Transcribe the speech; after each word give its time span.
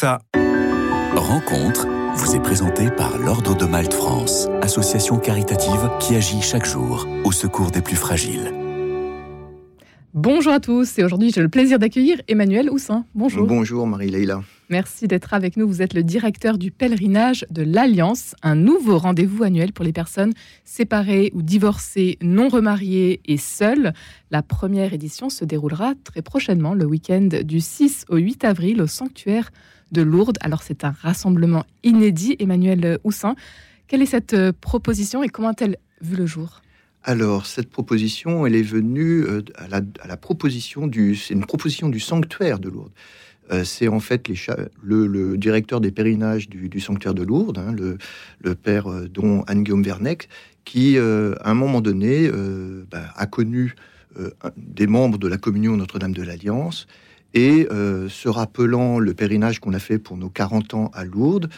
ça. 0.00 0.22
Rencontre 1.14 1.86
vous 2.14 2.34
est 2.34 2.40
présentée 2.40 2.90
par 2.90 3.18
l'Ordre 3.18 3.54
de 3.54 3.66
Malte 3.66 3.92
France, 3.92 4.48
association 4.62 5.18
caritative 5.18 5.90
qui 6.00 6.16
agit 6.16 6.40
chaque 6.40 6.64
jour 6.64 7.06
au 7.24 7.32
secours 7.32 7.70
des 7.70 7.82
plus 7.82 7.96
fragiles. 7.96 8.50
Bonjour 10.14 10.54
à 10.54 10.58
tous 10.58 10.98
et 10.98 11.04
aujourd'hui 11.04 11.30
j'ai 11.32 11.42
le 11.42 11.50
plaisir 11.50 11.78
d'accueillir 11.78 12.18
Emmanuel 12.28 12.70
Houssin. 12.70 13.04
Bonjour. 13.14 13.46
Bonjour 13.46 13.86
Marie-Leila. 13.86 14.42
Merci 14.70 15.06
d'être 15.06 15.34
avec 15.34 15.58
nous. 15.58 15.68
Vous 15.68 15.82
êtes 15.82 15.92
le 15.92 16.02
directeur 16.02 16.56
du 16.56 16.70
pèlerinage 16.70 17.44
de 17.50 17.62
l'Alliance, 17.62 18.34
un 18.42 18.54
nouveau 18.54 18.96
rendez-vous 18.96 19.42
annuel 19.42 19.72
pour 19.72 19.84
les 19.84 19.92
personnes 19.92 20.32
séparées 20.64 21.30
ou 21.34 21.42
divorcées, 21.42 22.16
non 22.22 22.48
remariées 22.48 23.20
et 23.26 23.36
seules. 23.36 23.92
La 24.30 24.42
première 24.42 24.94
édition 24.94 25.28
se 25.28 25.44
déroulera 25.44 25.92
très 26.04 26.22
prochainement, 26.22 26.72
le 26.72 26.86
week-end 26.86 27.28
du 27.44 27.60
6 27.60 28.06
au 28.08 28.16
8 28.16 28.44
avril, 28.44 28.80
au 28.80 28.86
sanctuaire 28.86 29.50
de 29.92 30.02
Lourdes. 30.02 30.38
Alors 30.40 30.62
c'est 30.62 30.84
un 30.84 30.94
rassemblement 31.02 31.64
inédit. 31.82 32.36
Emmanuel 32.38 32.98
Houssin, 33.04 33.34
quelle 33.88 34.02
est 34.02 34.06
cette 34.06 34.34
euh, 34.34 34.52
proposition 34.58 35.22
et 35.22 35.28
comment 35.28 35.48
a-t-elle 35.48 35.76
vu 36.00 36.16
le 36.16 36.26
jour? 36.26 36.62
Alors, 37.02 37.46
cette 37.46 37.70
proposition, 37.70 38.46
elle 38.46 38.54
est 38.54 38.62
venue 38.62 39.22
euh, 39.22 39.42
à 39.56 39.68
la, 40.06 40.16
proposition 40.16 40.86
du, 40.86 41.16
c'est 41.16 41.32
une 41.32 41.46
proposition 41.46 41.88
du 41.88 41.98
sanctuaire 41.98 42.58
de 42.58 42.68
Lourdes. 42.68 42.92
Euh, 43.50 43.64
c'est 43.64 43.88
en 43.88 44.00
fait 44.00 44.28
les 44.28 44.36
le, 44.82 45.36
directeur 45.38 45.80
des 45.80 45.92
pèlerinages 45.92 46.48
du, 46.48 46.80
sanctuaire 46.80 47.14
de 47.14 47.22
Lourdes, 47.22 47.58
hein, 47.58 47.74
le, 47.74 48.54
père 48.54 48.88
euh, 48.88 49.08
dont 49.08 49.44
Anne-Guillaume 49.46 49.82
Vernec, 49.82 50.28
qui, 50.66 50.98
à 50.98 51.50
un 51.50 51.54
moment 51.54 51.80
donné, 51.80 52.30
bah, 52.90 53.12
a 53.16 53.26
connu 53.26 53.74
des 54.56 54.86
membres 54.86 55.18
de 55.18 55.26
la 55.26 55.38
communion 55.38 55.74
Notre-Dame 55.76 56.12
de 56.12 56.22
l'Alliance, 56.22 56.86
et 57.34 57.66
se 57.70 58.28
rappelant 58.28 58.98
le 58.98 59.14
pèlerinage 59.14 59.60
qu'on 59.60 59.72
a 59.72 59.78
fait 59.78 59.98
pour 59.98 60.16
nos 60.16 60.28
40 60.28 60.74
ans 60.74 60.90
à 60.94 61.04
Lourdes, 61.04 61.48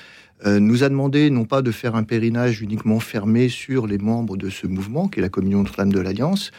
nous 0.45 0.83
a 0.83 0.89
demandé 0.89 1.31
non 1.31 1.45
pas 1.45 1.63
de 1.63 1.71
faire 1.71 1.95
un 1.95 2.03
pèlerinage 2.03 2.63
uniquement 2.63 3.01
fermé 3.01 3.49
sur 3.49 3.87
les 3.87 3.99
membres 3.99 4.37
de 4.37 4.51
ce 4.51 4.67
mouvement, 4.67 5.09
qui 5.09 5.21
est 5.21 5.23
la 5.23 5.29
communion 5.29 5.63
Notre-Dame 5.63 5.93
de 5.93 6.01
l'Alliance, 6.01 6.51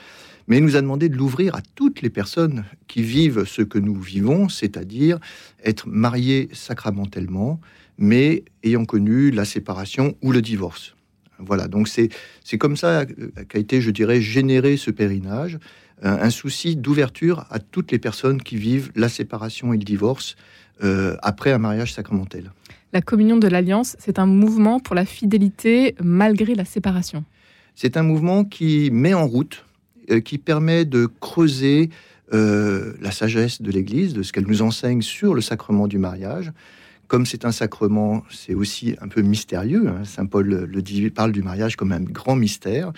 mais 0.47 0.59
nous 0.59 0.75
a 0.75 0.81
demandé 0.81 1.09
de 1.09 1.15
l'ouvrir 1.15 1.55
à 1.55 1.61
toutes 1.75 2.01
les 2.01 2.09
personnes 2.09 2.65
qui 2.87 3.01
vivent 3.01 3.45
ce 3.45 3.61
que 3.61 3.79
nous 3.79 3.99
vivons, 3.99 4.49
c'est-à-dire 4.49 5.19
être 5.63 5.87
mariées 5.87 6.49
sacramentellement, 6.51 7.61
mais 7.97 8.43
ayant 8.63 8.85
connu 8.85 9.31
la 9.31 9.45
séparation 9.45 10.15
ou 10.21 10.31
le 10.31 10.41
divorce. 10.41 10.95
Voilà, 11.39 11.67
donc 11.67 11.87
c'est 11.87 12.57
comme 12.57 12.77
ça 12.77 13.05
qu'a 13.05 13.59
été, 13.59 13.81
je 13.81 13.91
dirais, 13.91 14.21
généré 14.21 14.77
ce 14.77 14.91
périnage, 14.91 15.59
un, 16.03 16.29
souci 16.29 16.75
d'ouverture 16.75 17.45
à 17.49 17.59
toutes 17.59 17.91
les 17.91 17.99
personnes 17.99 18.41
qui 18.41 18.57
vivent 18.57 18.91
la 18.95 19.09
séparation 19.09 19.73
et 19.73 19.77
le 19.77 19.83
divorce 19.83 20.35
euh, 20.83 21.15
après 21.21 21.51
un 21.51 21.57
mariage 21.57 21.93
sacramentel. 21.93 22.51
La 22.91 23.01
communion 23.01 23.37
de 23.37 23.47
l'Alliance, 23.47 23.95
c'est 23.99 24.19
un 24.19 24.25
mouvement 24.25 24.79
pour 24.79 24.95
la 24.95 25.05
fidélité 25.05 25.95
malgré 26.03 26.55
la 26.55 26.65
séparation. 26.65 27.23
C'est 27.75 27.97
un 27.97 28.03
mouvement 28.03 28.43
qui 28.43 28.89
met 28.91 29.13
en 29.13 29.25
route 29.25 29.65
euh, 30.11 30.19
qui 30.19 30.37
permet 30.37 30.85
de 30.85 31.07
creuser 31.19 31.89
euh, 32.33 32.93
la 33.01 33.11
sagesse 33.11 33.61
de 33.61 33.71
l'Église, 33.71 34.13
de 34.13 34.23
ce 34.23 34.33
qu'elle 34.33 34.47
nous 34.47 34.61
enseigne 34.61 35.01
sur 35.01 35.33
le 35.33 35.41
sacrement 35.41 35.87
du 35.87 35.97
mariage. 35.97 36.51
Comme 37.07 37.25
c'est 37.25 37.45
un 37.45 37.51
sacrement, 37.51 38.23
c'est 38.29 38.53
aussi 38.53 38.95
un 39.01 39.07
peu 39.07 39.21
mystérieux. 39.21 39.87
Hein. 39.87 40.03
Saint 40.03 40.25
Paul 40.25 40.47
le 40.47 40.81
dit, 40.81 41.09
parle 41.09 41.31
du 41.31 41.43
mariage 41.43 41.75
comme 41.75 41.91
un 41.91 42.01
grand 42.01 42.35
mystère. 42.35 42.91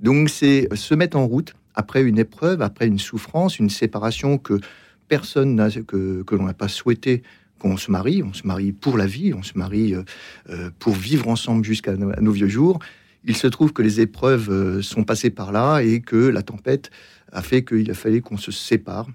Donc 0.00 0.28
c'est 0.28 0.68
se 0.74 0.94
mettre 0.94 1.16
en 1.16 1.26
route 1.26 1.54
après 1.74 2.02
une 2.02 2.18
épreuve, 2.18 2.62
après 2.62 2.86
une 2.86 2.98
souffrance, 2.98 3.58
une 3.58 3.70
séparation 3.70 4.38
que 4.38 4.60
personne 5.08 5.54
n'a, 5.54 5.70
que, 5.70 6.22
que 6.22 6.34
l'on 6.34 6.44
n'a 6.44 6.54
pas 6.54 6.68
souhaité 6.68 7.22
qu'on 7.58 7.76
se 7.76 7.90
marie. 7.90 8.22
On 8.22 8.32
se 8.32 8.46
marie 8.46 8.72
pour 8.72 8.96
la 8.96 9.06
vie, 9.06 9.34
on 9.34 9.42
se 9.42 9.56
marie 9.56 9.94
euh, 9.94 10.70
pour 10.78 10.94
vivre 10.94 11.28
ensemble 11.28 11.64
jusqu'à 11.64 11.94
nos 11.96 12.32
vieux 12.32 12.48
jours. 12.48 12.78
Il 13.24 13.36
se 13.36 13.46
trouve 13.46 13.72
que 13.72 13.82
les 13.82 14.00
épreuves 14.00 14.50
euh, 14.50 14.82
sont 14.82 15.04
passées 15.04 15.30
par 15.30 15.52
là 15.52 15.80
et 15.80 16.00
que 16.00 16.16
la 16.16 16.42
tempête 16.42 16.90
a 17.32 17.42
fait 17.42 17.64
qu'il 17.64 17.90
a 17.90 17.94
fallu 17.94 18.22
qu'on 18.22 18.38
se 18.38 18.50
sépare 18.50 19.08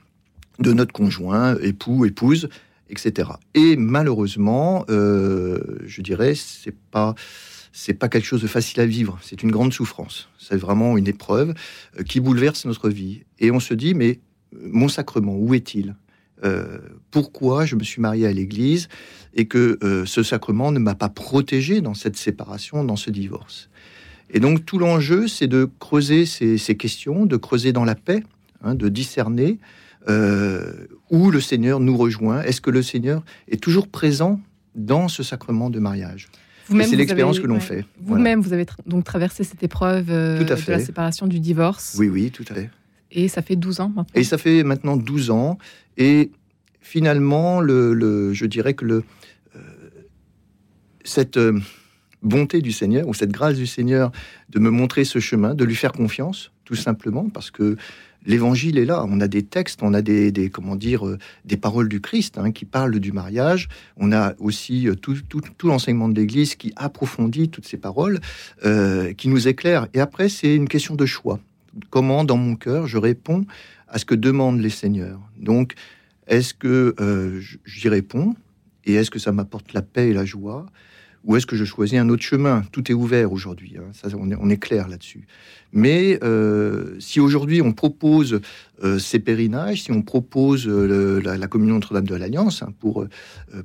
de 0.59 0.71
notre 0.71 0.93
conjoint, 0.93 1.57
époux, 1.57 2.05
épouse, 2.05 2.47
etc. 2.89 3.29
Et 3.55 3.75
malheureusement, 3.75 4.85
euh, 4.89 5.59
je 5.85 6.01
dirais, 6.01 6.33
c'est 6.35 6.75
pas 6.91 7.15
c'est 7.77 7.93
pas 7.93 8.07
quelque 8.07 8.25
chose 8.25 8.41
de 8.41 8.47
facile 8.47 8.79
à 8.79 8.85
vivre. 8.85 9.19
C'est 9.21 9.43
une 9.43 9.51
grande 9.51 9.73
souffrance. 9.73 10.29
C'est 10.39 10.55
vraiment 10.55 10.97
une 10.97 11.07
épreuve 11.07 11.53
euh, 11.99 12.03
qui 12.03 12.19
bouleverse 12.19 12.65
notre 12.65 12.89
vie. 12.89 13.23
Et 13.39 13.51
on 13.51 13.59
se 13.59 13.73
dit, 13.73 13.93
mais 13.93 14.19
mon 14.53 14.87
sacrement, 14.87 15.35
où 15.35 15.53
est-il? 15.53 15.95
Pourquoi 17.09 17.65
je 17.65 17.75
me 17.75 17.83
suis 17.83 18.01
marié 18.01 18.27
à 18.27 18.31
l'Église 18.31 18.87
et 19.33 19.45
que 19.47 19.79
ce 20.05 20.21
sacrement 20.21 20.71
ne 20.71 20.77
m'a 20.77 20.93
pas 20.93 21.09
protégé 21.09 21.81
dans 21.81 21.95
cette 21.95 22.17
séparation, 22.17 22.83
dans 22.83 22.97
ce 22.97 23.09
divorce? 23.09 23.69
Et 24.29 24.39
donc 24.39 24.65
tout 24.65 24.79
l'enjeu, 24.79 25.27
c'est 25.27 25.47
de 25.47 25.69
creuser 25.79 26.25
ces, 26.25 26.75
questions, 26.75 27.25
de 27.25 27.37
creuser 27.37 27.73
dans 27.73 27.85
la 27.85 27.95
paix, 27.95 28.23
hein, 28.63 28.75
de 28.75 28.89
discerner 28.89 29.59
euh, 30.09 30.87
où 31.09 31.31
le 31.31 31.39
Seigneur 31.39 31.79
nous 31.79 31.97
rejoint. 31.97 32.41
Est-ce 32.41 32.61
que 32.61 32.69
le 32.69 32.81
Seigneur 32.81 33.23
est 33.47 33.61
toujours 33.61 33.87
présent 33.87 34.39
dans 34.75 35.07
ce 35.07 35.23
sacrement 35.23 35.69
de 35.69 35.79
mariage? 35.79 36.29
C'est 36.67 36.95
l'expérience 36.95 37.39
que 37.39 37.47
l'on 37.47 37.59
fait. 37.59 37.85
Vous-même, 38.01 38.41
vous 38.41 38.53
avez 38.53 38.65
donc 38.85 39.03
traversé 39.03 39.43
cette 39.43 39.63
épreuve 39.63 40.09
euh, 40.09 40.43
de 40.43 40.71
la 40.71 40.79
séparation, 40.79 41.27
du 41.27 41.39
divorce. 41.39 41.95
Oui, 41.97 42.09
oui, 42.09 42.31
tout 42.31 42.45
à 42.49 42.55
fait. 42.55 42.69
Et 43.11 43.27
ça 43.27 43.41
fait 43.41 43.55
12 43.55 43.79
ans 43.79 43.89
maintenant. 43.89 44.05
Et 44.13 44.23
ça 44.23 44.37
fait 44.37 44.63
maintenant 44.63 44.97
12 44.97 45.29
ans. 45.29 45.57
Et 45.97 46.31
finalement, 46.81 47.61
le, 47.61 48.33
je 48.33 48.45
dirais 48.45 48.73
que 48.73 48.85
le, 48.85 49.03
euh, 49.55 49.59
cette, 51.03 51.39
bonté 52.25 52.61
du 52.61 52.71
Seigneur 52.71 53.07
ou 53.07 53.13
cette 53.13 53.31
grâce 53.31 53.55
du 53.55 53.67
Seigneur 53.67 54.11
de 54.49 54.59
me 54.59 54.69
montrer 54.69 55.05
ce 55.05 55.19
chemin, 55.19 55.53
de 55.53 55.63
lui 55.63 55.75
faire 55.75 55.93
confiance, 55.93 56.51
tout 56.65 56.75
simplement, 56.75 57.29
parce 57.29 57.51
que 57.51 57.77
l'évangile 58.25 58.77
est 58.77 58.85
là. 58.85 59.05
On 59.07 59.19
a 59.21 59.27
des 59.27 59.43
textes, 59.43 59.81
on 59.83 59.93
a 59.93 60.01
des, 60.01 60.49
comment 60.51 60.75
dire, 60.75 61.05
euh, 61.07 61.17
des 61.45 61.57
paroles 61.57 61.89
du 61.89 62.01
Christ 62.01 62.37
hein, 62.37 62.51
qui 62.51 62.65
parlent 62.65 62.99
du 62.99 63.11
mariage. 63.11 63.67
On 63.97 64.11
a 64.11 64.33
aussi 64.39 64.87
euh, 64.87 64.95
tout, 64.95 65.15
l'enseignement 65.63 66.09
de 66.09 66.15
l'Église 66.15 66.55
qui 66.55 66.73
approfondit 66.75 67.49
toutes 67.49 67.67
ces 67.67 67.77
paroles, 67.77 68.19
euh, 68.65 69.13
qui 69.13 69.27
nous 69.27 69.47
éclaire. 69.47 69.87
Et 69.93 69.99
après, 69.99 70.29
c'est 70.29 70.55
une 70.55 70.67
question 70.67 70.95
de 70.95 71.05
choix. 71.05 71.39
Comment, 71.89 72.23
dans 72.23 72.37
mon 72.37 72.55
cœur, 72.55 72.87
je 72.87 72.97
réponds 72.97 73.45
à 73.87 73.99
ce 73.99 74.05
que 74.05 74.15
demandent 74.15 74.61
les 74.61 74.69
seigneurs? 74.69 75.19
Donc, 75.37 75.73
est-ce 76.27 76.53
que 76.53 76.95
j'y 77.65 77.89
réponds? 77.89 78.33
Et 78.85 78.93
est-ce 78.93 79.11
que 79.11 79.19
ça 79.19 79.31
m'apporte 79.31 79.73
la 79.73 79.81
paix 79.81 80.09
et 80.09 80.13
la 80.13 80.25
joie? 80.25 80.65
Ou 81.25 81.35
est-ce 81.35 81.45
que 81.45 81.55
je 81.55 81.65
choisis 81.65 81.97
un 81.99 82.09
autre 82.09 82.23
chemin? 82.23 82.63
Tout 82.71 82.91
est 82.91 82.93
ouvert 82.93 83.31
aujourd'hui, 83.31 83.75
hein. 83.77 83.89
ça, 83.93 84.07
on, 84.15 84.49
est, 84.49 84.57
clair 84.57 84.87
là-dessus. 84.87 85.27
Mais 85.73 86.19
euh, 86.23 86.95
si 86.99 87.19
aujourd'hui 87.19 87.61
on 87.61 87.73
propose 87.73 88.41
euh, 88.83 88.99
ces 88.99 89.19
pèlerinages, 89.19 89.83
si 89.83 89.91
on 89.91 90.03
propose 90.03 90.67
euh, 90.67 91.21
la, 91.21 91.47
communion 91.47 91.75
Notre-Dame 91.75 92.05
de 92.05 92.15
l'Alliance 92.15 92.61
hein, 92.61 92.69
pour, 92.79 93.05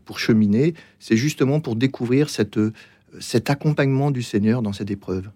pour 0.04 0.18
cheminer, 0.18 0.74
c'est 0.98 1.16
justement 1.16 1.60
pour 1.60 1.76
découvrir 1.76 2.30
cet 2.30 3.50
accompagnement 3.50 4.10
du 4.10 4.22
Seigneur 4.22 4.62
dans 4.62 4.72
cette 4.72 4.90
épreuve. 4.90 5.28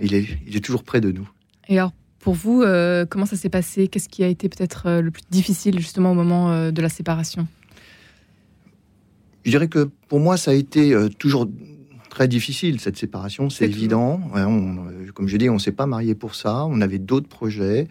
Il 0.00 0.14
est 0.14 0.64
toujours 0.64 0.84
près 0.84 1.00
de 1.00 1.10
nous. 1.10 1.28
Et 1.68 1.78
alors, 1.78 1.92
pour 2.20 2.34
vous, 2.34 2.64
comment 3.10 3.26
ça 3.26 3.36
s'est 3.36 3.48
passé? 3.48 3.88
Qu'est-ce 3.88 4.08
qui 4.08 4.22
a 4.22 4.28
été 4.28 4.48
peut-être 4.48 5.00
le 5.00 5.10
plus 5.10 5.22
difficile 5.30 5.78
justement 5.78 6.12
au 6.12 6.14
moment 6.14 6.70
de 6.70 6.82
la 6.82 6.88
séparation? 6.88 7.46
Je 9.44 9.50
dirais 9.50 9.68
que 9.68 9.90
pour 10.08 10.20
moi, 10.20 10.36
ça 10.36 10.52
a 10.52 10.54
été 10.54 10.94
toujours 11.18 11.48
très 12.12 12.28
difficile 12.28 12.78
cette 12.78 12.98
séparation, 12.98 13.48
c'est 13.48 13.64
évident. 13.64 14.20
Euh, 14.36 15.10
comme 15.14 15.28
je 15.28 15.36
dis, 15.38 15.48
on 15.48 15.58
s'est 15.58 15.72
pas 15.72 15.86
marié 15.86 16.14
pour 16.14 16.34
ça. 16.34 16.66
On 16.66 16.82
avait 16.82 16.98
d'autres 16.98 17.28
projets. 17.28 17.88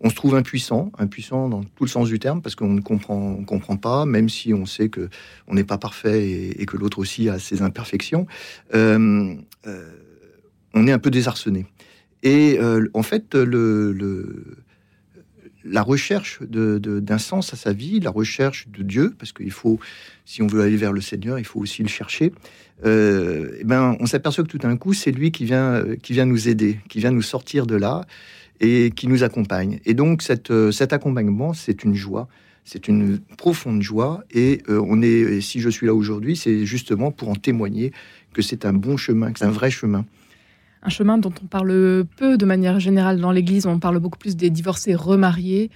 On 0.00 0.10
se 0.10 0.14
trouve 0.14 0.34
impuissant, 0.34 0.92
impuissant 0.98 1.48
dans 1.48 1.64
tout 1.64 1.84
le 1.84 1.88
sens 1.88 2.08
du 2.08 2.18
terme, 2.18 2.42
parce 2.42 2.56
qu'on 2.56 2.68
ne 2.68 2.82
comprend, 2.82 3.36
on 3.38 3.44
comprend 3.44 3.78
pas, 3.78 4.04
même 4.04 4.28
si 4.28 4.52
on 4.52 4.66
sait 4.66 4.90
que 4.90 5.08
on 5.48 5.54
n'est 5.54 5.64
pas 5.64 5.78
parfait 5.78 6.50
et, 6.50 6.66
que 6.66 6.76
l'autre 6.76 6.98
aussi 6.98 7.30
a 7.30 7.38
ses 7.38 7.62
imperfections. 7.62 8.26
Euh, 8.74 9.34
euh, 9.66 9.90
on 10.74 10.86
est 10.86 10.92
un 10.92 10.98
peu 10.98 11.10
désarçonné. 11.10 11.64
Et 12.22 12.58
en 12.94 13.02
fait, 13.02 13.34
le, 13.34 13.92
le 13.92 14.56
la 15.64 15.82
recherche 15.82 16.40
d'un 16.42 17.18
sens 17.18 17.52
à 17.52 17.56
sa 17.56 17.72
vie, 17.72 18.00
la 18.00 18.10
recherche 18.10 18.68
de 18.68 18.82
Dieu, 18.82 19.14
parce 19.18 19.32
qu'il 19.32 19.50
faut, 19.50 19.80
si 20.24 20.42
on 20.42 20.46
veut 20.46 20.62
aller 20.62 20.76
vers 20.76 20.92
le 20.92 21.00
Seigneur, 21.00 21.38
il 21.38 21.44
faut 21.44 21.60
aussi 21.60 21.82
le 21.82 21.88
chercher. 21.88 22.32
Euh, 22.84 23.56
eh 23.58 23.64
ben, 23.64 23.96
on 24.00 24.06
s'aperçoit 24.06 24.44
que 24.44 24.48
tout 24.48 24.58
d'un 24.58 24.76
coup, 24.76 24.92
c'est 24.92 25.12
lui 25.12 25.30
qui 25.30 25.44
vient, 25.44 25.82
qui 26.02 26.12
vient 26.12 26.26
nous 26.26 26.48
aider, 26.48 26.78
qui 26.88 26.98
vient 26.98 27.10
nous 27.10 27.22
sortir 27.22 27.66
de 27.66 27.76
là 27.76 28.04
et 28.60 28.90
qui 28.94 29.08
nous 29.08 29.22
accompagne. 29.22 29.80
Et 29.84 29.94
donc, 29.94 30.22
euh, 30.50 30.70
cet 30.70 30.92
accompagnement, 30.92 31.54
c'est 31.54 31.84
une 31.84 31.94
joie, 31.94 32.28
c'est 32.64 32.88
une 32.88 33.18
profonde 33.38 33.82
joie. 33.82 34.22
Et 34.30 34.62
euh, 34.68 34.82
on 34.86 35.02
est, 35.02 35.40
si 35.40 35.60
je 35.60 35.70
suis 35.70 35.86
là 35.86 35.94
aujourd'hui, 35.94 36.36
c'est 36.36 36.66
justement 36.66 37.10
pour 37.10 37.28
en 37.30 37.34
témoigner 37.34 37.92
que 38.32 38.42
c'est 38.42 38.64
un 38.64 38.72
bon 38.72 38.96
chemin, 38.96 39.32
que 39.32 39.38
c'est 39.38 39.44
un 39.44 39.50
vrai 39.50 39.70
chemin 39.70 40.04
un 40.84 40.90
chemin 40.90 41.18
dont 41.18 41.32
on 41.42 41.46
parle 41.46 42.04
peu 42.16 42.36
de 42.36 42.44
manière 42.44 42.78
générale 42.78 43.20
dans 43.20 43.32
l'Église. 43.32 43.66
On 43.66 43.78
parle 43.78 43.98
beaucoup 43.98 44.18
plus 44.18 44.36
des 44.36 44.50
divorcés 44.50 44.94
remariés. 44.94 45.70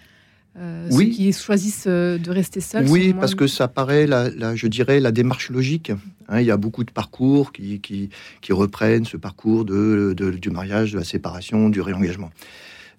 ceux 0.91 1.05
qui 1.05 1.33
choisissent 1.33 1.87
de 1.87 2.31
rester 2.31 2.61
seuls 2.61 2.87
Oui, 2.89 3.15
parce 3.19 3.35
que 3.35 3.47
ça 3.47 3.69
paraît, 3.69 4.07
la, 4.07 4.55
je 4.55 4.67
dirais, 4.67 5.01
la 5.01 5.13
démarche 5.13 5.51
logique. 5.51 5.91
Hein. 6.29 6.41
il 6.41 6.47
y 6.47 6.51
a 6.51 6.57
beaucoup 6.57 6.85
de 6.85 6.91
parcours 6.91 7.53
qui, 7.53 7.81
qui, 7.81 8.53
reprennent 8.53 9.07
ce 9.07 9.17
parcours 9.17 9.65
de, 9.65 10.15
du 10.15 10.51
mariage, 10.51 10.93
de 10.93 10.99
la 10.99 11.05
séparation, 11.05 11.69
du 11.71 11.81
réengagement. 11.81 12.31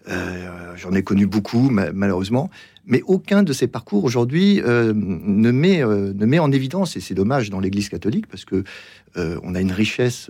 J'en 0.09 0.93
ai 0.93 1.03
connu 1.03 1.27
beaucoup, 1.27 1.69
malheureusement 1.69 2.49
mais 2.89 3.03
aucun 3.05 3.43
de 3.43 3.53
ces 3.53 3.67
parcours 3.67 4.03
aujourd'hui 4.03 4.61
euh, 4.61 4.93
ne, 4.95 5.51
met, 5.51 5.81
euh, 5.83 6.11
ne 6.13 6.25
met 6.25 6.39
en 6.39 6.51
évidence, 6.51 6.97
et 6.97 6.99
c'est 6.99 7.13
dommage 7.13 7.51
dans 7.51 7.59
l'Église 7.59 7.87
catholique, 7.87 8.27
parce 8.27 8.45
que 8.45 8.63
euh, 9.15 9.39
on 9.43 9.55
a 9.55 9.61
une 9.61 9.71
richesse 9.71 10.27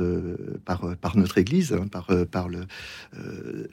par, 0.66 0.96
par 0.98 1.18
notre 1.18 1.38
Église, 1.38 1.74
hein, 1.74 1.88
par, 1.90 2.10
par 2.30 2.50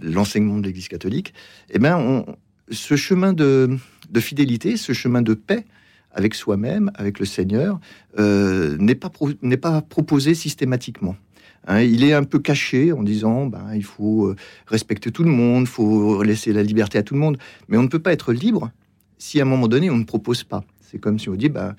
l'enseignement 0.00 0.58
de 0.58 0.66
l'Église 0.66 0.88
catholique, 0.88 1.34
eh 1.70 1.78
bien, 1.78 2.24
ce 2.70 2.96
chemin 2.96 3.32
de, 3.32 3.76
de, 4.08 4.20
fidélité, 4.20 4.76
ce 4.76 4.92
chemin 4.92 5.20
de 5.20 5.34
paix 5.34 5.64
avec 6.12 6.34
soi-même, 6.34 6.90
avec 6.94 7.18
le 7.18 7.26
Seigneur, 7.26 7.80
n'est 8.18 8.94
pas, 8.94 9.10
n'est 9.42 9.56
pas 9.56 9.82
proposé 9.82 10.34
systématiquement. 10.34 11.16
Hein, 11.66 11.80
il 11.82 12.04
est 12.04 12.12
un 12.12 12.24
peu 12.24 12.38
caché 12.38 12.92
en 12.92 13.02
disant 13.02 13.46
ben, 13.46 13.74
il 13.74 13.84
faut 13.84 14.26
euh, 14.26 14.36
respecter 14.66 15.10
tout 15.10 15.24
le 15.24 15.30
monde, 15.30 15.62
il 15.62 15.68
faut 15.68 16.22
laisser 16.22 16.52
la 16.52 16.62
liberté 16.62 16.98
à 16.98 17.02
tout 17.02 17.14
le 17.14 17.20
monde. 17.20 17.38
Mais 17.68 17.76
on 17.76 17.82
ne 17.82 17.88
peut 17.88 17.98
pas 17.98 18.12
être 18.12 18.32
libre 18.32 18.70
si 19.18 19.40
à 19.40 19.42
un 19.42 19.46
moment 19.46 19.68
donné 19.68 19.90
on 19.90 19.96
ne 19.96 20.04
propose 20.04 20.44
pas. 20.44 20.64
C'est 20.80 20.98
comme 20.98 21.18
si 21.18 21.28
on 21.28 21.34
dit 21.34 21.48
ben, 21.48 21.74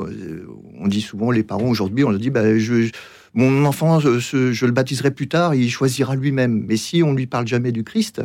euh, 0.00 0.46
on 0.78 0.86
dit 0.86 1.00
souvent 1.00 1.30
les 1.30 1.42
parents 1.42 1.68
aujourd'hui, 1.68 2.04
on 2.04 2.10
leur 2.10 2.20
dit 2.20 2.30
ben, 2.30 2.56
je, 2.58 2.90
mon 3.34 3.64
enfant, 3.64 3.98
je, 3.98 4.66
le 4.66 4.72
baptiserai 4.72 5.10
plus 5.10 5.28
tard, 5.28 5.54
il 5.54 5.70
choisira 5.70 6.14
lui-même. 6.14 6.64
Mais 6.66 6.76
si 6.76 7.02
on 7.02 7.14
lui 7.14 7.26
parle 7.26 7.46
jamais 7.46 7.72
du 7.72 7.82
Christ, 7.82 8.22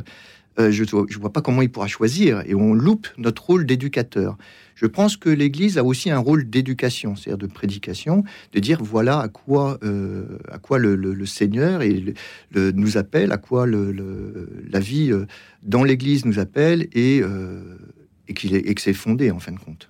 euh, 0.60 0.72
je 0.72 0.84
ne 0.84 1.20
vois 1.20 1.32
pas 1.32 1.42
comment 1.42 1.62
il 1.62 1.70
pourra 1.70 1.88
choisir 1.88 2.42
et 2.46 2.56
on 2.56 2.74
loupe 2.74 3.08
notre 3.18 3.46
rôle 3.46 3.66
d'éducateur. 3.66 4.38
Je 4.76 4.86
pense 4.86 5.16
que 5.16 5.30
l'Église 5.30 5.78
a 5.78 5.84
aussi 5.84 6.10
un 6.10 6.18
rôle 6.18 6.50
d'éducation, 6.50 7.16
c'est-à-dire 7.16 7.38
de 7.38 7.52
prédication, 7.52 8.24
de 8.54 8.60
dire 8.60 8.84
voilà 8.84 9.20
à 9.20 9.28
quoi, 9.28 9.78
euh, 9.84 10.40
à 10.52 10.58
quoi 10.58 10.80
le, 10.80 11.26
Seigneur 11.26 11.82
et 11.82 12.14
nous 12.56 12.98
appelle, 12.98 13.32
à 13.32 13.38
quoi 13.38 13.68
la 13.68 14.80
vie 14.80 15.12
euh, 15.12 15.26
dans 15.64 15.84
l'Église 15.84 16.26
nous 16.26 16.40
appelle 16.40 16.88
et, 16.94 17.18
est, 17.18 18.44
et 18.44 18.74
que 18.76 18.82
c'est 18.82 18.94
fondé 18.94 19.30
en 19.32 19.40
fin 19.40 19.52
de 19.52 19.60
compte. 19.60 19.90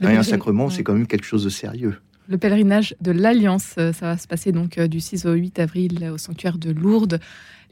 un 0.00 0.22
sacrement, 0.22 0.70
c'est 0.70 0.82
quand 0.82 0.94
même 0.94 1.06
quelque 1.06 1.26
chose 1.26 1.44
de 1.44 1.50
sérieux. 1.50 1.96
Le 2.28 2.36
pèlerinage 2.36 2.94
de 3.00 3.10
l'Alliance, 3.10 3.74
ça 3.76 3.92
va 4.00 4.16
se 4.18 4.26
passer 4.26 4.52
donc 4.52 4.78
du 4.78 5.00
6 5.00 5.26
au 5.26 5.32
8 5.32 5.58
avril 5.60 6.10
au 6.12 6.18
sanctuaire 6.18 6.58
de 6.58 6.70
Lourdes. 6.70 7.20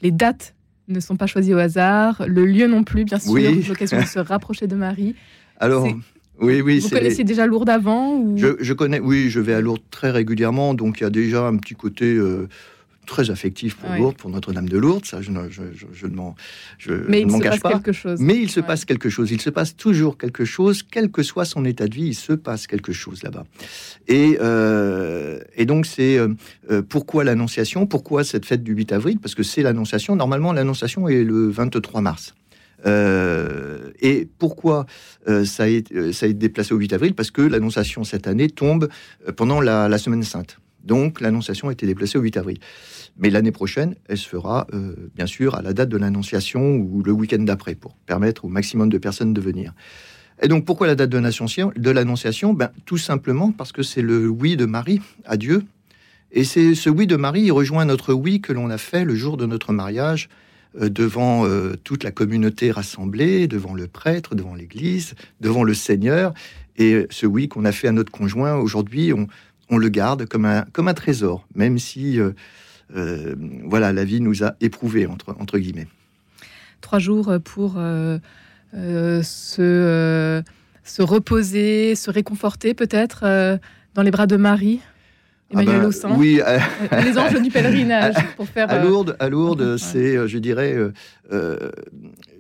Les 0.03 0.11
dates 0.11 0.56
ne 0.89 1.01
sont 1.01 1.17
pas 1.17 1.27
choisis 1.27 1.55
au 1.55 1.59
hasard, 1.59 2.23
le 2.27 2.45
lieu 2.45 2.67
non 2.67 2.85
plus, 2.85 3.05
bien 3.05 3.19
sûr, 3.19 3.33
oui. 3.33 3.65
l'occasion 3.69 4.01
de 4.01 4.07
se 4.07 4.19
rapprocher 4.19 4.67
de 4.67 4.77
Marie. 4.77 5.15
Alors, 5.61 5.87
oui, 6.41 6.61
oui. 6.61 6.81
Vous 6.81 6.91
connaissiez 6.91 7.25
déjà 7.25 7.47
Lourdes 7.47 7.71
avant 7.71 8.17
ou... 8.17 8.37
je, 8.37 8.73
connais, 8.73 9.01
oui, 9.01 9.31
je 9.31 9.41
vais 9.41 9.55
à 9.55 9.61
Lourdes 9.61 9.83
très 9.91 10.11
régulièrement, 10.11 10.75
donc 10.75 11.01
il 11.01 11.05
y 11.05 11.07
a 11.07 11.11
déjà 11.11 11.47
un 11.47 11.57
petit 11.57 11.75
côté 11.75 12.15
euh, 12.15 12.49
très 13.07 13.31
affectif 13.31 13.77
pour 13.77 13.89
Lourdes, 13.91 14.17
pour 14.17 14.31
Notre-Dame 14.31 14.69
de 14.69 14.77
Lourdes. 14.77 15.07
Ça, 15.07 15.23
je, 15.23 15.31
ne, 15.31 15.49
je, 15.49 15.63
je, 15.93 16.07
ne 16.07 16.15
m'en, 16.15 16.35
Mais 17.09 17.23
il 17.23 17.31
se 17.31 17.39
passe 17.39 17.61
pas. 17.61 17.73
quelque 17.73 17.93
chose. 17.93 18.21
Mais 18.21 18.37
il 18.37 18.51
se 18.51 18.61
passe 18.61 18.85
quelque 18.85 19.09
chose. 19.09 19.31
Il 19.31 19.41
se 19.41 19.51
passe 19.51 19.77
toujours 19.77 20.19
quelque 20.19 20.45
chose, 20.45 20.83
quel 20.83 21.11
que 21.11 21.23
soit 21.23 21.45
son 21.45 21.65
état 21.65 21.89
de 21.89 21.95
vie, 21.95 22.09
il 22.09 22.15
se 22.15 22.33
passe 22.33 22.67
quelque 22.67 22.93
chose 22.93 23.23
là-bas. 23.23 23.45
Et, 24.09 24.39
euh, 24.41 25.41
et 25.57 25.65
donc, 25.65 25.87
c'est 25.87 26.19
euh, 26.19 26.29
euh, 26.71 26.83
pourquoi 26.83 27.25
l'Annonciation 27.25 27.87
Pourquoi 27.87 28.25
cette 28.25 28.45
fête 28.45 28.63
du 28.63 28.75
8 28.75 28.93
avril? 28.93 29.19
Parce 29.19 29.35
que 29.35 29.43
c'est 29.43 29.63
l'Annonciation. 29.63 30.17
Normalement, 30.17 30.53
l'Annonciation 30.53 31.09
est 31.09 31.25
le 31.25 31.49
23 31.49 32.01
mars. 32.01 32.35
et 32.87 34.29
pourquoi 34.39 34.87
ça, 35.27 35.65
a 35.65 35.67
été, 35.67 36.13
ça 36.13 36.27
a 36.27 36.29
été 36.29 36.39
déplacé 36.39 36.75
au 36.75 36.79
8 36.79 36.93
avril? 36.93 37.15
Parce 37.15 37.31
que 37.31 37.43
l'Annonciation 37.43 38.05
cette 38.05 38.27
année 38.27 38.49
tombe 38.49 38.89
pendant 39.37 39.61
la, 39.61 39.89
la 39.89 39.99
Semaine 39.99 40.23
Sainte. 40.23 40.59
Donc 40.87 41.21
l'Annonciation 41.21 41.69
a 41.69 41.73
été 41.73 41.87
déplacée 41.87 42.17
au 42.17 42.23
8 42.23 42.37
avril. 42.37 42.59
Mais 43.19 43.31
l'année 43.31 43.53
prochaine, 43.53 43.95
elle 44.09 44.19
se 44.19 44.29
fera, 44.29 44.67
euh, 44.73 44.95
bien 45.15 45.27
sûr, 45.27 45.55
à 45.55 45.63
la 45.63 45.73
date 45.73 45.89
de 45.89 45.97
l'Annonciation 45.97 46.77
ou 46.77 47.03
le 47.03 47.13
week-end 47.13 47.43
d'après, 47.43 47.75
pour 47.75 47.95
permettre 48.07 48.45
au 48.45 48.49
maximum 48.49 48.89
de 48.89 48.99
personnes 48.99 49.35
de 49.35 49.41
venir. 49.41 49.73
Et 50.43 50.49
donc, 50.49 50.65
pourquoi 50.65 50.87
la 50.87 50.95
date 50.95 51.11
de 51.11 51.91
l'Annonciation? 51.91 52.53
Ben, 52.53 52.71
Tout 52.85 52.99
simplement 52.99 53.53
parce 53.53 53.73
que 53.73 53.83
c'est 53.83 54.03
le 54.03 54.29
oui 54.29 54.57
de 54.57 54.67
Marie 54.67 55.01
à 55.25 55.37
Dieu. 55.37 55.65
Et 56.31 56.45
c'est 56.45 56.75
ce 56.75 56.91
oui 56.91 57.07
de 57.07 57.17
Marie, 57.17 57.43
il 57.43 57.53
rejoint 57.53 57.85
notre 57.85 58.13
oui 58.13 58.41
que 58.41 58.53
l'on 58.53 58.69
a 58.69 58.79
fait 58.79 59.05
le 59.05 59.15
jour 59.15 59.37
de 59.37 59.47
notre 59.47 59.73
mariage, 59.73 60.29
euh, 60.81 60.91
devant 60.91 61.47
euh, 61.47 61.75
toute 61.83 62.05
la 62.05 62.11
communauté 62.11 62.71
rassemblée, 62.71 63.49
devant 63.49 63.73
le 63.73 63.87
prêtre, 63.87 64.35
devant 64.35 64.55
l'Église, 64.55 65.15
devant 65.41 65.65
le 65.65 65.73
Seigneur. 65.73 66.35
Et 66.77 67.07
ce 67.09 67.25
oui 67.25 67.49
qu'on 67.49 67.65
a 67.65 67.73
fait 67.73 67.89
à 67.89 67.93
notre 67.93 68.13
conjoint, 68.13 68.57
aujourd'hui, 68.57 69.15
on, 69.15 69.29
on, 69.71 69.79
le 69.79 69.89
garde 69.89 70.27
comme 70.27 70.45
un, 70.45 70.65
comme 70.73 70.89
un 70.89 70.95
trésor, 70.95 71.47
même 71.55 71.79
si 71.79 72.21
euh, 72.95 73.35
voilà, 73.65 73.93
la 73.93 74.05
vie 74.05 74.21
nous 74.21 74.45
a 74.45 74.55
éprouvés, 74.61 75.07
entre, 75.07 75.35
entre 75.41 75.59
guillemets. 75.59 75.89
Trois 76.81 76.99
jours 76.99 77.33
pour 77.43 77.75
euh, 77.79 78.19
euh, 78.75 79.23
se, 79.23 80.43
se 80.85 81.03
reposer, 81.03 81.95
se 81.95 82.11
réconforter 82.11 82.75
peut-être 82.75 83.59
dans 83.95 84.03
les 84.03 84.11
bras 84.11 84.27
de 84.27 84.37
Marie 84.37 84.81
Emmanuel 85.51 85.91
ah 86.03 86.09
ben, 86.09 86.17
Oui, 86.17 86.41
les 87.05 87.19
anges 87.19 87.41
du 87.41 87.51
pèlerinage 87.51 88.15
pour 88.37 88.49
faire. 88.55 88.71
À 88.71 88.83
Lourdes, 88.83 89.17
à 89.21 89.29
Lourdes, 89.29 89.77
c'est, 89.77 90.27
je 90.27 90.39
dirais, 90.39 90.77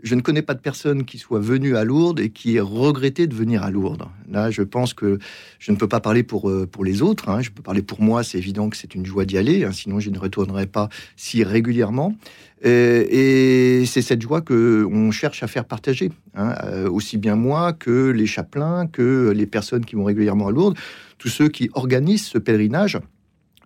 je 0.06 0.14
ne 0.14 0.20
connais 0.20 0.42
pas 0.42 0.54
de 0.54 0.60
personne 0.60 1.04
qui 1.04 1.18
soit 1.18 1.40
venue 1.40 1.76
à 1.76 1.82
Lourdes 1.82 2.20
et 2.20 2.30
qui 2.30 2.56
ait 2.56 2.60
regretté 2.60 3.26
de 3.26 3.34
venir 3.34 3.64
à 3.64 3.72
Lourdes. 3.72 4.06
Là, 4.30 4.52
je 4.52 4.62
pense 4.62 4.94
que 4.94 5.18
je 5.58 5.72
ne 5.72 5.76
peux 5.76 5.88
pas 5.88 5.98
parler 5.98 6.22
pour, 6.22 6.48
euh, 6.48 6.64
pour 6.64 6.84
les 6.84 7.02
autres. 7.02 7.28
Hein. 7.28 7.42
Je 7.42 7.50
peux 7.50 7.60
parler 7.60 7.82
pour 7.82 8.00
moi. 8.00 8.22
C'est 8.22 8.38
évident 8.38 8.70
que 8.70 8.76
c'est 8.76 8.94
une 8.94 9.04
joie 9.04 9.24
d'y 9.24 9.36
aller. 9.36 9.64
Hein. 9.64 9.72
sinon, 9.72 9.98
je 9.98 10.10
ne 10.10 10.18
retournerai 10.18 10.66
pas 10.66 10.90
si 11.16 11.42
régulièrement. 11.42 12.16
Et, 12.62 13.82
c'est 13.86 14.00
cette 14.00 14.22
joie 14.22 14.42
que 14.42 14.86
on 14.88 15.10
cherche 15.10 15.42
à 15.42 15.48
faire 15.48 15.64
partager, 15.64 16.12
hein. 16.34 16.54
euh, 16.64 16.88
aussi 16.88 17.18
bien 17.18 17.34
moi 17.34 17.72
que 17.72 18.10
les 18.10 18.26
chapelains, 18.26 18.86
que 18.86 19.32
les 19.34 19.46
personnes 19.46 19.84
qui 19.84 19.96
vont 19.96 20.04
régulièrement 20.04 20.46
à 20.46 20.50
Lourdes, 20.52 20.78
tous 21.18 21.28
ceux 21.28 21.48
qui 21.48 21.68
organisent 21.74 22.26
ce 22.26 22.38
pèlerinage 22.38 22.98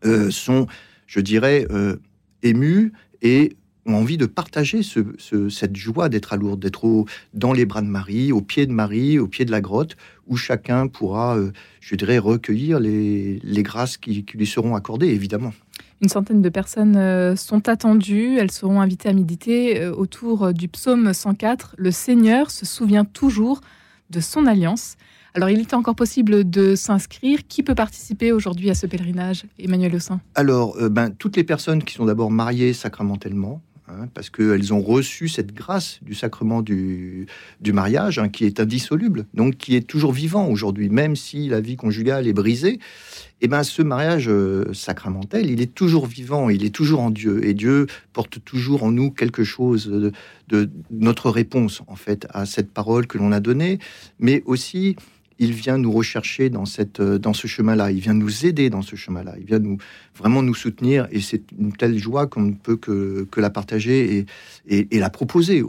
euh, 0.07 0.31
sont, 0.31 0.67
je 1.07 1.21
dirais, 1.21 1.67
émus 2.43 2.93
et 3.23 3.57
ont 3.87 3.95
envie 3.95 4.17
de 4.17 4.27
partager 4.27 4.83
cette 4.83 5.77
joie 5.77 6.09
d'être 6.09 6.33
à 6.33 6.37
Lourdes, 6.37 6.61
d'être 6.61 7.05
dans 7.35 7.53
les 7.53 7.65
bras 7.65 7.83
de 7.83 7.87
Marie, 7.87 8.33
au 8.33 8.41
pied 8.41 8.67
de 8.67 8.73
Marie, 8.73 9.19
au 9.19 9.27
pied 9.27 9.45
de 9.45 9.51
la 9.51 9.61
grotte, 9.61 9.97
où 10.27 10.37
chacun 10.37 10.87
pourra, 10.87 11.37
euh, 11.37 11.53
je 11.81 11.95
dirais, 11.95 12.19
recueillir 12.19 12.79
les, 12.81 13.63
grâces 13.63 13.97
qui, 13.97 14.25
lui 14.35 14.47
seront 14.47 14.75
accordées, 14.75 15.09
évidemment. 15.09 15.53
Une 16.03 16.09
centaine 16.09 16.41
de 16.41 16.49
personnes 16.49 16.97
euh, 16.97 17.37
sont 17.37 17.69
attendues. 17.69 18.39
Elles 18.39 18.51
seront 18.51 18.81
invitées 18.81 19.09
à 19.09 19.13
méditer 19.13 19.81
euh, 19.81 19.93
autour 19.93 20.55
du 20.55 20.69
psaume 20.69 21.13
104. 21.13 21.75
Le 21.77 21.91
Seigneur 21.91 22.51
se 22.51 22.65
souvient 22.65 23.05
toujours 23.05 23.61
de 24.11 24.21
son 24.21 24.47
alliance. 24.47 24.97
Alors, 25.35 25.51
il 25.51 25.61
est 25.61 25.75
encore 25.75 25.95
possible 25.95 26.49
de 26.49 26.75
s'inscrire. 26.75 27.41
Qui 27.47 27.63
peut 27.63 27.75
participer 27.77 28.33
aujourd'hui 28.33 28.71
à 28.71 28.75
ce 28.75 28.87
pèlerinage, 28.87 29.45
Emmanuel 29.59 30.01
Saint 30.01 30.21
Alors, 30.35 30.77
ben, 30.91 31.11
toutes 31.11 31.37
les 31.37 31.45
personnes 31.45 31.85
qui 31.85 31.95
sont 31.95 32.07
d'abord 32.07 32.33
mariées 32.33 32.73
sacramentellement, 32.73 33.63
Hein, 33.91 34.09
parce 34.15 34.31
qu'elles 34.31 34.73
ont 34.73 34.81
reçu 34.81 35.29
cette 35.29 35.53
grâce 35.53 35.99
du 36.03 36.15
sacrement 36.15 36.63
du, 36.63 37.27
mariage, 37.73 38.19
hein, 38.19 38.29
qui 38.29 38.45
est 38.45 38.61
indissoluble, 38.61 39.27
donc 39.35 39.57
qui 39.57 39.75
est 39.75 39.87
toujours 39.87 40.13
vivant 40.13 40.47
aujourd'hui, 40.47 40.89
même 40.89 41.17
si 41.17 41.49
la 41.49 41.61
vie 41.61 41.77
conjugale 41.77 42.27
est 42.27 42.33
brisée. 42.33 42.75
Et 43.43 43.47
eh 43.47 43.49
ben, 43.49 43.63
ce 43.63 43.81
mariage 43.83 44.29
euh, 44.29 44.73
sacramentel, 44.75 45.49
il 45.49 45.63
est 45.63 45.75
toujours 45.75 46.07
vivant, 46.07 46.51
il 46.51 46.63
est 46.63 46.75
toujours 46.75 47.01
en 47.01 47.11
Dieu, 47.11 47.45
et 47.45 47.55
Dieu 47.55 47.87
porte 48.13 48.45
toujours 48.45 48.83
en 48.83 48.93
nous 48.93 49.11
quelque 49.11 49.45
chose 49.45 49.87
de, 49.87 50.13
de 50.49 50.69
notre 50.91 51.31
réponse, 51.31 51.83
en 51.87 51.97
fait, 51.97 52.27
à 52.31 52.45
cette 52.45 52.71
parole 52.71 53.07
que 53.07 53.17
l'on 53.17 53.33
a 53.33 53.41
donnée, 53.41 53.79
mais 54.19 54.43
aussi 54.45 54.97
il 55.41 55.53
vient 55.53 55.79
nous 55.79 55.91
rechercher 55.91 56.51
dans, 56.51 56.67
cette, 56.67 57.01
euh, 57.01 57.19
dans 57.19 57.33
ce 57.33 57.47
chemin-là, 57.47 57.91
il 57.91 57.99
vient 57.99 58.15
nous 58.15 58.47
aider 58.47 58.69
dans 58.71 58.83
ce 58.83 58.95
chemin-là, 58.95 59.35
il 59.39 59.47
vient 59.47 59.59
nous, 59.59 59.79
vraiment 60.15 60.43
nous 60.43 60.55
soutenir, 60.55 61.09
et 61.11 61.21
c'est 61.21 61.43
une 61.59 61.73
telle 61.73 61.99
joie 61.99 62.27
qu'on 62.27 62.43
ne 62.43 62.53
peut 62.53 62.77
que, 62.77 63.27
que 63.31 63.41
la 63.41 63.49
partager 63.49 64.27
et, 64.69 64.87
et, 64.95 64.99
la 64.99 65.09
proposer, 65.09 65.65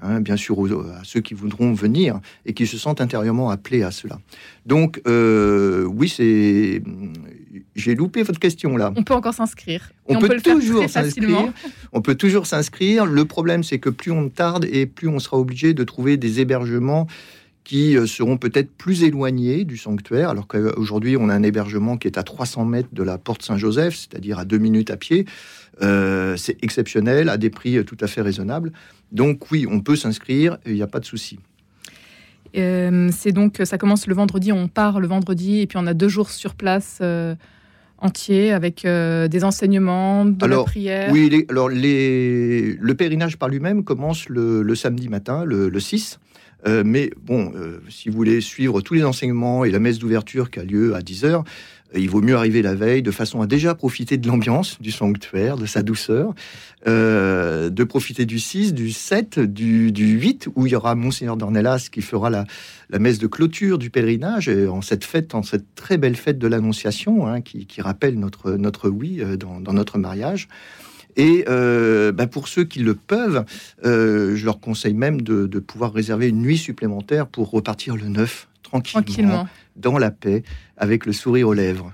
hein, 0.00 0.22
bien 0.22 0.36
sûr, 0.36 0.58
à 0.98 1.04
ceux 1.04 1.20
qui 1.20 1.34
voudront 1.34 1.74
venir 1.74 2.18
et 2.46 2.54
qui 2.54 2.66
se 2.66 2.78
sentent 2.78 3.02
intérieurement 3.02 3.50
appelés 3.50 3.82
à 3.82 3.90
cela. 3.90 4.18
Donc, 4.64 5.00
euh, 5.06 5.84
oui, 5.84 6.08
c'est... 6.08 6.82
J'ai 7.76 7.94
loupé 7.94 8.22
votre 8.22 8.40
question 8.40 8.76
là. 8.76 8.92
On 8.96 9.02
peut 9.02 9.14
encore 9.14 9.34
s'inscrire. 9.34 9.90
On, 10.06 10.18
peut, 10.18 10.40
toujours 10.40 10.88
s'inscrire. 10.88 11.52
On 11.92 12.02
peut 12.02 12.14
toujours 12.14 12.46
s'inscrire. 12.46 13.06
Le 13.06 13.24
problème, 13.24 13.64
c'est 13.64 13.78
que 13.78 13.90
plus 13.90 14.10
on 14.12 14.28
tarde 14.28 14.66
et 14.70 14.86
plus 14.86 15.08
on 15.08 15.18
sera 15.18 15.38
obligé 15.38 15.72
de 15.72 15.84
trouver 15.84 16.16
des 16.16 16.40
hébergements 16.40 17.06
qui 17.70 17.96
euh, 17.96 18.04
seront 18.04 18.36
peut-être 18.36 18.72
plus 18.72 19.04
éloignés 19.04 19.64
du 19.64 19.76
sanctuaire, 19.76 20.30
alors 20.30 20.48
qu'aujourd'hui 20.48 21.16
on 21.16 21.28
a 21.28 21.34
un 21.34 21.44
hébergement 21.44 21.96
qui 21.96 22.08
est 22.08 22.18
à 22.18 22.24
300 22.24 22.64
mètres 22.64 22.88
de 22.92 23.04
la 23.04 23.16
porte 23.16 23.44
Saint-Joseph, 23.44 23.94
c'est-à-dire 23.94 24.40
à 24.40 24.44
deux 24.44 24.58
minutes 24.58 24.90
à 24.90 24.96
pied. 24.96 25.24
Euh, 25.80 26.36
c'est 26.36 26.60
exceptionnel, 26.64 27.28
à 27.28 27.36
des 27.36 27.48
prix 27.48 27.84
tout 27.84 27.96
à 28.00 28.08
fait 28.08 28.22
raisonnables. 28.22 28.72
Donc 29.12 29.52
oui, 29.52 29.68
on 29.70 29.78
peut 29.78 29.94
s'inscrire, 29.94 30.58
il 30.66 30.74
n'y 30.74 30.82
a 30.82 30.88
pas 30.88 30.98
de 30.98 31.04
souci. 31.04 31.38
c'est 32.52 33.32
donc, 33.32 33.60
ça 33.62 33.78
commence 33.78 34.08
le 34.08 34.16
vendredi, 34.16 34.50
on 34.50 34.66
part 34.66 34.98
le 34.98 35.06
vendredi, 35.06 35.60
et 35.60 35.68
puis 35.68 35.78
on 35.78 35.86
a 35.86 35.94
deux 35.94 36.08
jours 36.08 36.30
sur 36.30 36.56
place 36.56 37.00
entier 37.98 38.50
avec 38.50 38.84
des 38.84 39.44
enseignements, 39.44 40.24
de 40.24 40.44
alors, 40.44 40.64
la 40.64 40.64
prière 40.64 41.12
Oui, 41.12 41.46
alors 41.48 41.68
les, 41.68 42.74
le 42.80 42.94
pèlerinage 42.94 43.36
par 43.36 43.48
lui-même 43.48 43.84
commence 43.84 44.28
le, 44.28 44.74
samedi 44.74 45.08
matin, 45.08 45.44
le, 45.44 45.78
6. 45.78 46.18
Mais 46.66 47.10
bon, 47.22 47.52
si 47.88 48.08
vous 48.08 48.16
voulez 48.16 48.40
suivre 48.40 48.80
tous 48.80 48.94
les 48.94 49.04
enseignements 49.04 49.64
et 49.64 49.70
la 49.70 49.78
messe 49.78 49.98
d'ouverture 49.98 50.50
qui 50.50 50.60
a 50.60 50.64
lieu 50.64 50.94
à 50.94 51.00
10h, 51.00 51.44
il 51.94 52.08
vaut 52.08 52.20
mieux 52.20 52.36
arriver 52.36 52.62
la 52.62 52.74
veille 52.74 53.02
de 53.02 53.10
façon 53.10 53.40
à 53.40 53.46
déjà 53.46 53.74
profiter 53.74 54.16
de 54.16 54.28
l'ambiance 54.28 54.80
du 54.80 54.92
sanctuaire, 54.92 55.56
de 55.56 55.66
sa 55.66 55.82
douceur, 55.82 56.34
euh, 56.86 57.68
de 57.68 57.84
profiter 57.84 58.26
du 58.26 58.38
6, 58.38 58.74
du 58.74 58.92
7, 58.92 59.40
du, 59.40 59.90
8, 59.90 60.48
où 60.54 60.66
il 60.66 60.72
y 60.72 60.76
aura 60.76 60.94
Monseigneur 60.94 61.36
Dornelas 61.36 61.88
qui 61.90 62.02
fera 62.02 62.30
la, 62.30 62.44
messe 62.98 63.18
de 63.18 63.26
clôture 63.26 63.78
du 63.78 63.90
pèlerinage, 63.90 64.48
en 64.48 64.82
cette 64.82 65.04
fête, 65.04 65.34
en 65.34 65.42
cette 65.42 65.74
très 65.74 65.98
belle 65.98 66.16
fête 66.16 66.38
de 66.38 66.46
l'Annonciation, 66.46 67.26
hein, 67.26 67.40
qui, 67.40 67.66
rappelle 67.80 68.18
notre, 68.18 68.52
notre 68.52 68.88
oui 68.88 69.20
euh, 69.20 69.36
dans, 69.36 69.72
notre 69.72 69.98
mariage. 69.98 70.48
Et 71.20 71.44
euh, 71.48 72.12
bah, 72.12 72.26
pour 72.26 72.48
ceux 72.48 72.64
qui 72.64 72.80
le 72.80 72.94
peuvent, 72.94 73.44
je 73.84 74.44
leur 74.44 74.60
conseille 74.60 74.94
même 74.94 75.20
de, 75.20 75.46
de, 75.46 75.58
pouvoir 75.58 75.92
réserver 75.92 76.28
une 76.28 76.40
nuit 76.40 76.58
supplémentaire 76.58 77.26
pour 77.26 77.50
repartir 77.50 77.96
le 77.96 78.08
9 78.08 78.48
tranquillement, 78.62 79.48
dans 79.76 79.98
la 79.98 80.10
paix, 80.10 80.42
avec 80.76 81.06
le 81.06 81.12
sourire 81.12 81.48
aux 81.48 81.54
lèvres. 81.54 81.92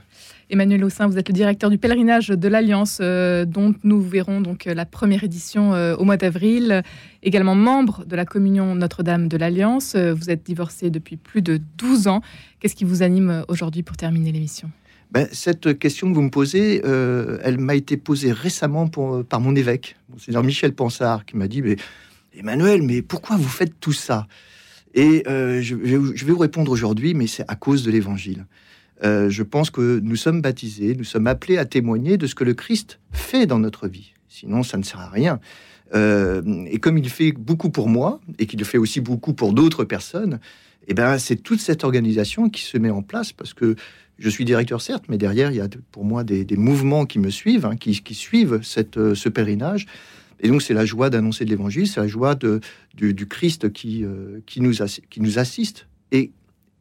Emmanuel 0.49 0.85
Haussin, 0.85 1.09
vous 1.09 1.19
êtes 1.19 1.29
le 1.29 1.35
directeur 1.35 1.71
du 1.71 1.79
pèlerinage 1.79 2.29
de 2.29 2.49
l'Alliance, 2.49 2.99
euh, 3.01 3.45
dont 3.45 3.75
nous 3.83 4.01
verrons 4.01 4.41
donc 4.41 4.69
euh, 4.69 4.75
la 4.75 4.87
première 4.87 5.25
édition 5.25 5.75
euh, 5.75 5.97
au 5.97 6.05
mois 6.05 6.17
d'avril. 6.17 6.83
Également 7.25 7.57
membre 7.57 8.05
de 8.05 8.15
la 8.15 8.25
communion 8.25 8.77
Notre-Dame 8.77 9.27
de 9.27 9.37
l'Alliance. 9.37 9.97
vous 9.97 10.31
êtes 10.31 10.47
divorcé 10.47 10.91
depuis 10.91 11.17
plus 11.17 11.43
de 11.43 11.61
12 11.79 12.07
ans. 12.07 12.21
Qu'est-ce 12.61 12.77
qui 12.77 12.85
vous 12.85 13.03
anime 13.03 13.45
aujourd'hui 13.49 13.83
pour 13.83 13.97
terminer 13.97 14.31
l'émission? 14.31 14.71
Ben, 15.11 15.29
Cette 15.33 15.79
question 15.79 16.09
que 16.11 16.15
vous 16.15 16.23
me 16.23 16.31
posez, 16.31 16.83
elle 16.85 17.59
m'a 17.59 17.75
été 17.75 17.97
posée 17.97 18.33
récemment 18.33 18.89
par 18.89 19.41
mon 19.41 19.55
évêque, 19.55 19.97
Monseigneur 20.11 20.43
Michel 20.43 20.75
Pansard, 20.75 21.25
qui 21.25 21.37
m'a 21.37 21.49
dit 21.49 21.63
mais, 21.63 21.77
Emmanuel, 22.39 22.83
mais 22.83 23.03
pourquoi 23.03 23.37
vous 23.37 23.49
faites 23.49 23.81
tout 23.81 23.93
ça? 23.93 24.27
Et 24.97 25.25
euh, 25.29 25.61
je, 25.61 25.75
vais 25.75 25.97
vous 25.99 26.39
répondre 26.39 26.73
aujourd'hui, 26.73 27.15
mais 27.15 27.27
c'est 27.27 27.45
à 27.49 27.55
cause 27.55 27.85
de 27.85 27.91
l'Évangile. 27.91 28.47
Euh, 29.05 29.29
je 29.29 29.43
pense 29.43 29.71
que 29.71 30.01
nous 30.03 30.17
sommes 30.17 30.41
baptisés, 30.41 30.95
nous 30.97 31.05
sommes 31.05 31.27
appelés 31.27 31.59
à 31.59 31.67
témoigner 31.67 32.17
de 32.17 32.27
ce 32.27 32.35
que 32.35 32.45
le 32.45 32.55
Christ 32.55 32.99
fait 33.13 33.45
dans 33.47 33.59
notre 33.59 33.89
vie. 33.89 34.15
Sinon, 34.29 34.63
ça 34.63 34.79
ne 34.79 34.83
sert 34.83 35.01
à 35.01 35.11
rien. 35.11 35.39
Euh, 35.95 36.43
et 36.67 36.79
comme 36.79 36.97
il 36.97 37.09
fait 37.11 37.33
beaucoup 37.33 37.71
pour 37.71 37.89
moi, 37.89 38.21
et 38.39 38.47
qu'il 38.47 38.65
fait 38.65 38.79
aussi 38.79 39.01
beaucoup 39.01 39.35
pour 39.35 39.53
d'autres 39.53 39.85
personnes, 39.85 40.41
eh 40.89 40.95
ben, 40.95 41.19
c'est 41.19 41.37
toute 41.37 41.61
cette 41.61 41.85
organisation 41.85 42.49
qui 42.49 42.63
se 42.63 42.79
met 42.79 42.91
en 42.91 43.03
place 43.03 43.33
parce 43.33 43.53
que 43.53 43.77
je 44.19 44.29
suis 44.29 44.45
directeur, 44.45 44.81
certes, 44.81 45.05
mais 45.09 45.19
derrière, 45.19 45.51
il 45.51 45.57
y 45.57 45.61
a 45.61 45.69
pour 45.93 46.05
moi 46.05 46.25
des, 46.25 46.47
mouvements 46.57 47.07
qui 47.07 47.19
me 47.19 47.31
suivent, 47.31 47.67
hein, 47.67 47.77
qui, 47.77 48.15
suivent 48.15 48.61
cette, 48.63 49.15
ce 49.15 49.29
pèlerinage. 49.29 49.87
Et 50.41 50.49
donc, 50.49 50.63
c'est 50.63 50.75
la 50.75 50.85
joie 50.85 51.11
d'annoncer 51.11 51.45
de 51.45 51.51
l'évangile, 51.51 51.87
c'est 51.87 52.01
la 52.01 52.07
joie 52.07 52.35
du, 52.35 53.27
Christ 53.27 53.73
qui, 53.73 54.05
euh, 54.05 54.41
nous 54.59 55.39
assiste 55.39 55.87
et, 56.13 56.31